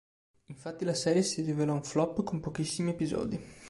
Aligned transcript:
Infatti 0.47 0.83
la 0.83 0.95
serie 0.95 1.21
si 1.21 1.43
rivelò 1.43 1.73
un 1.73 1.83
flop 1.83 2.23
con 2.23 2.39
pochissimi 2.39 2.89
episodi. 2.89 3.39